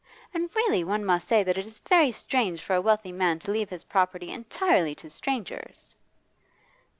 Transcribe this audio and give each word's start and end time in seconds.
And 0.33 0.49
really 0.55 0.83
one 0.83 1.05
must 1.05 1.27
say 1.27 1.43
that 1.43 1.59
it 1.59 1.67
is 1.67 1.77
very 1.77 2.11
strange 2.11 2.59
for 2.63 2.73
a 2.75 2.81
wealthy 2.81 3.11
man 3.11 3.37
to 3.37 3.51
leave 3.51 3.69
his 3.69 3.83
property 3.83 4.31
entirely 4.31 4.95
to 4.95 5.11
strangers. 5.11 5.95